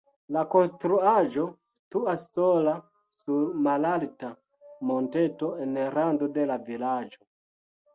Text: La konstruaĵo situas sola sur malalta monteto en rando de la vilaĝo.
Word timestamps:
La 0.35 0.41
konstruaĵo 0.53 1.43
situas 1.81 2.25
sola 2.39 2.75
sur 3.21 3.47
malalta 3.71 4.33
monteto 4.93 5.55
en 5.69 5.83
rando 6.01 6.35
de 6.37 6.53
la 6.53 6.63
vilaĝo. 6.69 7.27